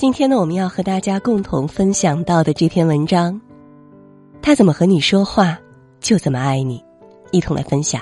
[0.00, 3.38] 今天呢，我们要和大家共同分享到的这篇文章，
[4.40, 5.60] 他怎么和你说话，
[6.00, 6.82] 就怎么爱你，
[7.32, 8.00] 一同来分享。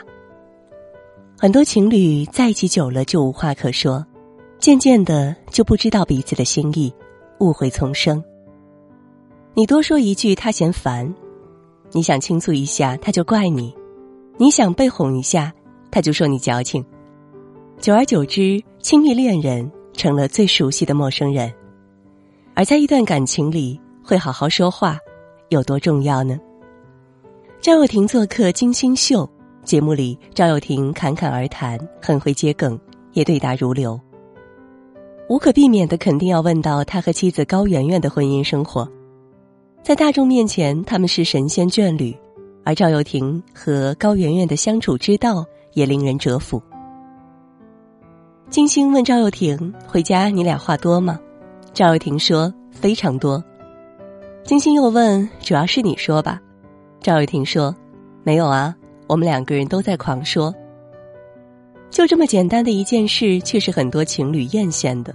[1.36, 4.06] 很多情侣在一起久了就无话可说，
[4.60, 6.94] 渐渐的就不知道彼此的心意，
[7.40, 8.22] 误会丛生。
[9.54, 11.12] 你多说一句，他嫌烦；
[11.90, 13.74] 你想倾诉一下，他就怪你；
[14.36, 15.52] 你想被哄一下，
[15.90, 16.84] 他就说你矫情。
[17.80, 21.52] 久而久之，亲密恋人成了最熟悉的陌生人。
[22.58, 24.98] 而在一段感情里，会好好说话，
[25.48, 26.36] 有多重要呢？
[27.60, 29.24] 赵又廷做客《金星秀》
[29.62, 32.76] 节目里，赵又廷侃侃而谈，很会接梗，
[33.12, 33.96] 也对答如流。
[35.28, 38.90] 无可避免的，肯定要问到他和妻子高圆圆的婚姻生活。
[39.84, 42.12] 在大众面前，他们是神仙眷侣，
[42.64, 46.60] 而赵又廷和高圆圆的相处之道也令人折服。
[48.50, 51.20] 金星问赵又廷：“回家你俩话多吗？”
[51.78, 53.40] 赵又廷说：“非常多。”
[54.42, 56.40] 金星又问：“主要是你说吧？”
[57.00, 57.72] 赵又廷说
[58.26, 58.74] ：“没有啊，
[59.06, 60.52] 我们两个人都在狂说。”
[61.88, 65.14] 就这么简单的一件事，却是很多情侣艳羡的。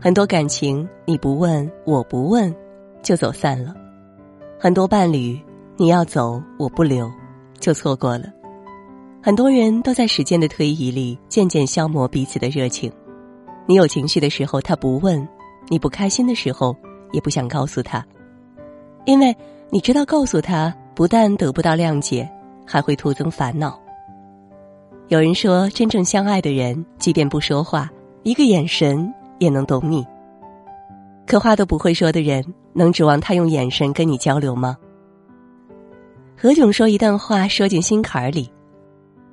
[0.00, 2.52] 很多感情你不问我不问，
[3.00, 3.72] 就走散了；
[4.58, 5.40] 很多伴侣
[5.76, 7.08] 你要走我不留，
[7.60, 8.24] 就错过了。
[9.22, 12.90] 很多人都在时间的推移里渐渐消磨彼此的热情。
[13.66, 15.24] 你有情绪的时候，他不问。
[15.68, 16.76] 你不开心的时候，
[17.12, 18.04] 也不想告诉他，
[19.04, 19.34] 因为
[19.70, 22.28] 你知道告诉他不但得不到谅解，
[22.66, 23.78] 还会徒增烦恼。
[25.08, 27.90] 有人说，真正相爱的人，即便不说话，
[28.22, 30.06] 一个眼神也能懂你。
[31.26, 34.76] 可话都不会说的人，能指望他用眼神跟你交流吗？
[36.36, 38.50] 何炅说一段话说进心坎里，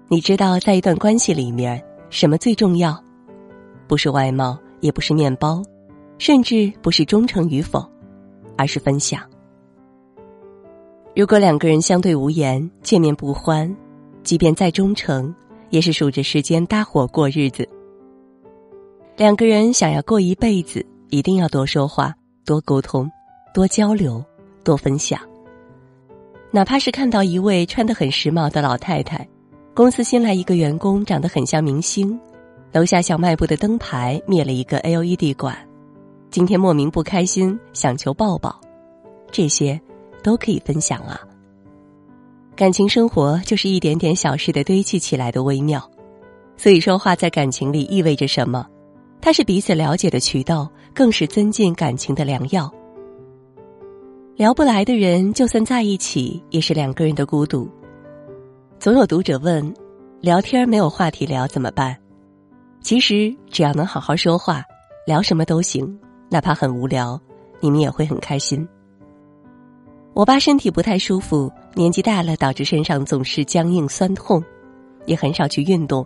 [0.08, 3.00] 你知道，在一段关系里面，什么最重要？
[3.88, 5.62] 不是外貌，也不是面包。
[6.18, 7.84] 甚至不是忠诚与否，
[8.58, 9.22] 而是分享。
[11.16, 13.76] 如果两个人相对无言，见面不欢，
[14.24, 15.34] 即便再忠诚，
[15.70, 17.68] 也是数着时间搭伙过日子。
[19.16, 22.16] 两个人想要过一辈子，一定要多说话、
[22.46, 23.12] 多沟通、
[23.54, 24.24] 多交流、
[24.64, 25.20] 多分享。
[26.50, 29.28] 哪怕是看到一位穿得很时髦的老太太，
[29.76, 32.20] 公司新来一个员工长得很像明星，
[32.72, 35.56] 楼下小卖部的灯牌灭了一个 LED 管。
[36.34, 38.60] 今天莫名不开心，想求抱抱，
[39.32, 39.80] 这些
[40.24, 41.22] 都可以分享啊。
[42.56, 45.88] 感情生活就是一点点小事的堆砌起来的微妙，
[46.58, 48.66] 所以说话在感情里意味着什么？
[49.22, 52.68] 它是彼此了解的渠道，更是增进感情的良药。
[54.36, 57.70] 聊不来的人，就算在一起，也是两个人的孤独。
[58.80, 59.72] 总有读者问：
[60.20, 61.96] 聊天没有话题聊怎么办？
[62.82, 64.64] 其实只要能好好说话，
[65.06, 65.96] 聊什么都行。
[66.34, 67.22] 哪怕很无聊，
[67.60, 68.68] 你们也会很开心。
[70.16, 74.44] 我爸身体不太舒服，年纪大了导致身上总是僵硬酸痛，
[75.06, 76.04] 也很少去运动。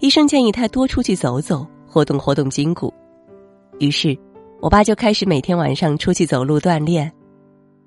[0.00, 2.92] 医生建议他多出去走走，活动活动筋骨。
[3.78, 4.18] 于是，
[4.60, 7.08] 我爸就开始每天晚上出去走路锻炼。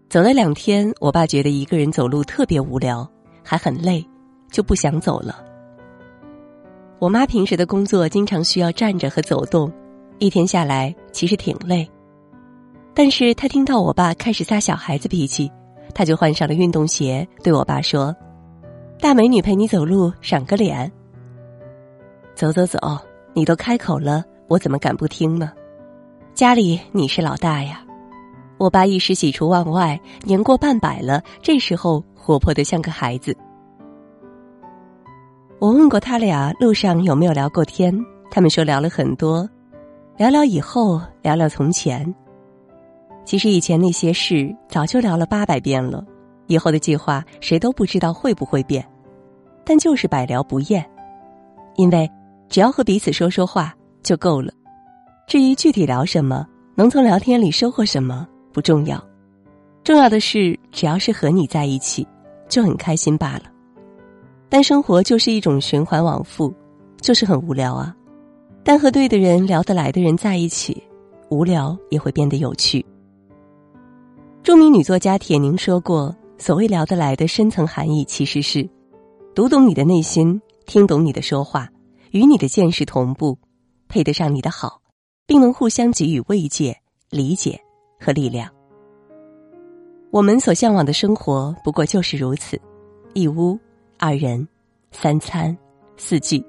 [0.08, 3.06] 走了两天，我爸觉得一个人走路特别无聊，
[3.44, 4.02] 还很累，
[4.50, 5.44] 就不想走了。
[6.98, 9.70] 我妈平时的工作经常需要站着和走动。
[10.20, 11.90] 一天下来其实挺累，
[12.94, 15.52] 但是他听到我爸开始撒小孩子脾气，
[15.94, 18.16] 他就换上了运动鞋，对我爸说
[19.00, 20.92] ：“大美女陪你走路，赏个脸。
[22.36, 22.80] 走走走，
[23.34, 25.52] 你都开口了，我怎么敢不听呢？
[26.34, 27.84] 家里你是老大呀。”
[28.58, 33.36] 我爸一时喜出望外，年过半百了，这时候活泼的像个孩子。
[35.58, 37.92] 我问过他俩路上有没有聊过天，
[38.30, 39.50] 他们说聊了很多。
[40.22, 42.06] 聊聊以后，聊聊从前。
[43.26, 46.06] 其实以前那些事早就聊了八百遍了，
[46.46, 48.88] 以后的计划谁都不知道会不会变，
[49.66, 50.88] 但就是百聊不厌，
[51.76, 52.08] 因为
[52.50, 53.74] 只要和彼此说说话
[54.04, 54.54] 就够了。
[55.26, 56.46] 至于具体聊什么，
[56.76, 59.04] 能从聊天里收获什么不重要，
[59.84, 62.08] 重要的是只要是和你在一起，
[62.48, 63.46] 就很开心罢了。
[64.50, 66.54] 但生活就是一种循环往复，
[67.02, 67.96] 就是很无聊啊。
[68.64, 70.82] 但和对的人、聊得来的人在一起，
[71.30, 72.86] 无聊也会变得有趣。
[74.44, 78.68] 著名女作家铁凝说过：“所谓聊得来的深层含义，其实是
[79.34, 81.70] 读懂你的内心，听懂你的说话，
[82.12, 83.38] 与你的见识同步，
[83.88, 84.82] 配得上你的好，
[85.26, 86.78] 并能互相给予慰藉、
[87.10, 87.60] 理解
[88.00, 88.50] 和力量。”
[90.12, 92.60] 我们所向往的生活，不过就是如此：
[93.14, 93.58] 一屋、
[93.98, 94.48] 二人、
[94.92, 95.58] 三餐、
[95.98, 96.46] 四季。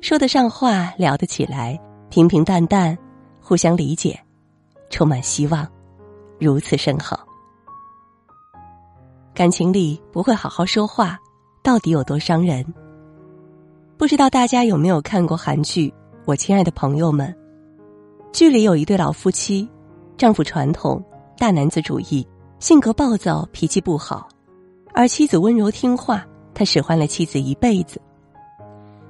[0.00, 1.78] 说得上话，聊得起来，
[2.08, 2.96] 平平淡淡，
[3.40, 4.18] 互相理解，
[4.90, 5.66] 充满希望，
[6.38, 7.26] 如此甚好。
[9.34, 11.18] 感情里不会好好说话，
[11.64, 12.64] 到底有多伤人？
[13.96, 15.88] 不知道大家有没有看过韩剧
[16.24, 17.28] 《我亲爱的朋友们》？
[18.32, 19.68] 剧里有一对老夫妻，
[20.16, 21.04] 丈夫传统
[21.36, 22.26] 大男子主义，
[22.60, 24.28] 性格暴躁，脾气不好，
[24.94, 26.24] 而妻子温柔听话，
[26.54, 28.00] 他使唤了妻子一辈子。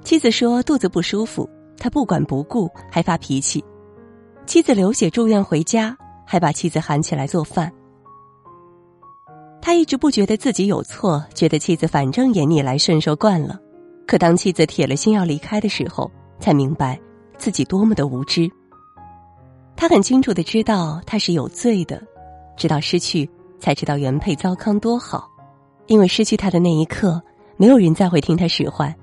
[0.03, 1.47] 妻子说肚子不舒服，
[1.77, 3.63] 他不管不顾，还发脾气。
[4.45, 7.71] 妻子流血住院回家，还把妻子喊起来做饭。
[9.61, 13.59] 他一直不觉得自己有错，觉得妻子反正也逆来顺受惯了。
[14.07, 16.09] 可当妻子铁了心要离开的时候，
[16.39, 16.99] 才明白
[17.37, 18.49] 自己多么的无知。
[19.75, 22.01] 他很清楚的知道他是有罪的，
[22.57, 23.29] 直到失去
[23.59, 25.29] 才知道原配糟糠多好。
[25.85, 27.21] 因为失去他的那一刻，
[27.57, 28.93] 没有人再会听他使唤，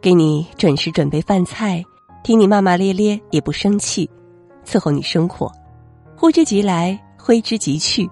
[0.00, 1.84] 给你准时准备饭菜，
[2.22, 4.08] 听你骂骂咧咧也不生气。
[4.64, 5.50] 伺候你生活，
[6.16, 8.08] 呼之即来，挥之即去。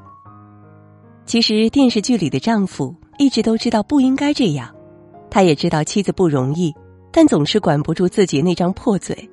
[1.26, 4.74] 其实电视剧里的丈夫一直都知道不应该这样，
[5.30, 6.74] 他也知道妻子不容易，
[7.12, 9.28] 但总是管不住自己那张破嘴。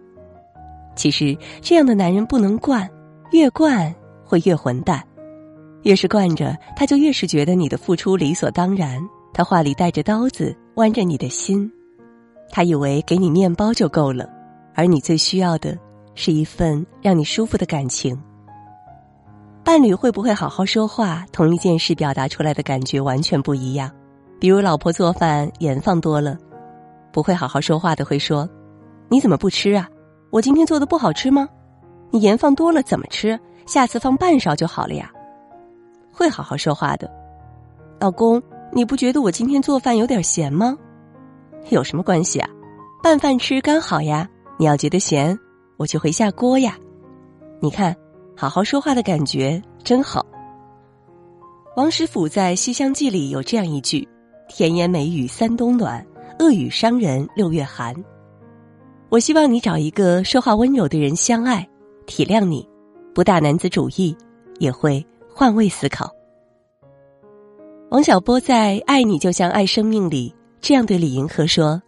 [0.95, 2.87] 其实这样的男人不能惯，
[3.31, 5.03] 越惯会越混蛋，
[5.83, 9.01] 越是惯着他，就越是觉得你的付出理所当然。
[9.33, 11.71] 他话里带着刀子，剜着你的心。
[12.55, 14.29] 他以为给你面包就够了，
[14.75, 15.75] 而你最需要的。
[16.15, 18.15] 是一份让你舒服的感情。
[19.63, 21.25] 伴侣会不会好好说话？
[21.31, 23.89] 同一件事表达出来的感觉完全不一样。
[24.39, 26.37] 比如，老婆做饭盐放多了，
[27.11, 28.47] 不会好好说话的会说
[29.09, 29.89] ：“你怎么不吃啊？
[30.29, 31.49] 我今天做的不好吃吗？
[32.11, 33.39] 你盐放多了怎么吃？
[33.65, 35.11] 下次放半勺就好了呀。”
[36.13, 37.09] 会好好说话的，
[37.99, 38.39] 老公，
[38.71, 40.77] 你不觉得我今天做饭有点咸吗？
[41.69, 42.49] 有什么关系啊？
[43.01, 44.29] 拌饭吃刚好呀。
[44.57, 45.37] 你要觉得咸。
[45.77, 46.77] 我就回下锅呀，
[47.59, 47.93] 你看，
[48.37, 50.23] 好好说话的感觉真好。
[51.75, 54.07] 王实甫在《西厢记》里有这样一句
[54.47, 56.05] ：“甜言美语三冬暖，
[56.39, 57.93] 恶语伤人六月寒。”
[59.09, 61.67] 我希望你找一个说话温柔的人相爱，
[62.05, 62.65] 体谅你，
[63.13, 64.15] 不大男子主义，
[64.59, 66.09] 也会换位思考。
[67.89, 70.33] 王小波在《爱你就像爱生命》里
[70.63, 71.81] 这样对李银河说：“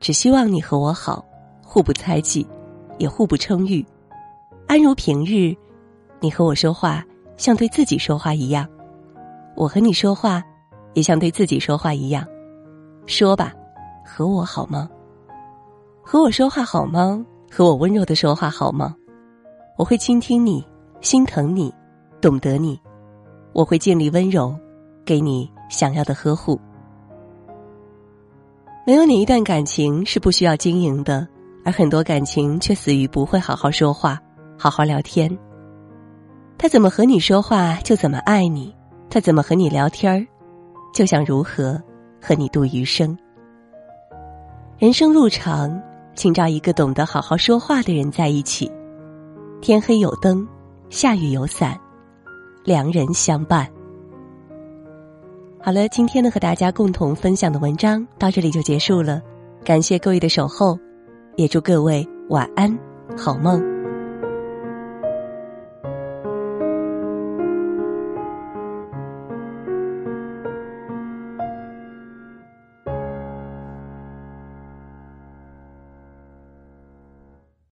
[0.00, 1.24] 只希望你和我好，
[1.62, 2.44] 互不猜忌。”
[2.98, 3.86] 也互不称誉，
[4.66, 5.56] 安如平日，
[6.18, 7.02] 你和我说话
[7.38, 8.68] 像对自己说话一样，
[9.54, 10.42] 我和你说话
[10.92, 12.26] 也像对自己说话一样。
[13.06, 13.54] 说吧，
[14.04, 14.90] 和我好吗？
[16.02, 17.24] 和我说话好吗？
[17.50, 18.94] 和我温柔的说话好吗？
[19.78, 20.62] 我会倾听你，
[21.00, 21.72] 心疼你，
[22.20, 22.78] 懂得你，
[23.54, 24.54] 我会尽力温柔，
[25.06, 26.60] 给你想要的呵护。
[28.90, 31.24] 没有哪一段感情是不需要经营的。
[31.64, 34.18] 而很多感情却死于不会好好说话、
[34.58, 35.30] 好好聊天。
[36.58, 38.74] 他怎么和你说话，就怎么爱你；
[39.08, 40.26] 他怎么和你聊天儿，
[40.92, 41.80] 就想如何
[42.20, 43.16] 和你度余生。
[44.76, 45.80] 人生路长，
[46.16, 48.68] 请找一个懂得好好说话的人在一起。
[49.60, 50.44] 天黑有灯，
[50.88, 51.78] 下雨有伞，
[52.64, 53.68] 良人相伴。
[55.62, 59.20] 好了，今天呢和大家共同分享的文章到这里就结束了，
[59.62, 60.78] 感谢各位的守候。
[61.36, 62.76] 也祝各位晚安，
[63.16, 63.79] 好梦。